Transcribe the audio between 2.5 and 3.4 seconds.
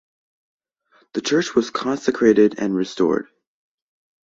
and restored.